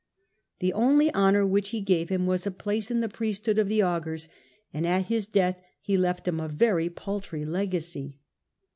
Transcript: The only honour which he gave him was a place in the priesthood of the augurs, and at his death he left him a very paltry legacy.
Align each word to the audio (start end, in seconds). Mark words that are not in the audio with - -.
The 0.57 0.73
only 0.73 1.13
honour 1.13 1.45
which 1.45 1.69
he 1.69 1.79
gave 1.79 2.09
him 2.09 2.25
was 2.25 2.47
a 2.47 2.49
place 2.49 2.89
in 2.89 3.01
the 3.01 3.07
priesthood 3.07 3.59
of 3.59 3.67
the 3.67 3.83
augurs, 3.83 4.29
and 4.73 4.87
at 4.87 5.09
his 5.09 5.27
death 5.27 5.61
he 5.79 5.95
left 5.95 6.27
him 6.27 6.39
a 6.39 6.47
very 6.49 6.89
paltry 6.89 7.45
legacy. 7.45 8.17